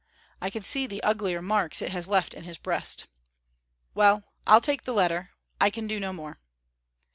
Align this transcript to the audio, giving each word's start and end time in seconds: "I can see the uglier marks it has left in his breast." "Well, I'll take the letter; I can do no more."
"I 0.41 0.49
can 0.49 0.63
see 0.63 0.87
the 0.87 1.03
uglier 1.03 1.43
marks 1.43 1.79
it 1.79 1.91
has 1.91 2.07
left 2.07 2.33
in 2.33 2.41
his 2.43 2.57
breast." 2.57 3.05
"Well, 3.93 4.23
I'll 4.47 4.59
take 4.59 4.81
the 4.81 4.95
letter; 4.95 5.29
I 5.59 5.69
can 5.69 5.85
do 5.85 5.99
no 5.99 6.11
more." 6.11 6.39